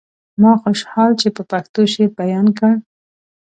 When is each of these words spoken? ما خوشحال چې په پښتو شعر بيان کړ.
ما 0.41 0.53
خوشحال 0.63 1.11
چې 1.21 1.27
په 1.35 1.41
پښتو 1.51 1.81
شعر 1.93 2.09
بيان 2.19 2.47
کړ. 2.57 2.73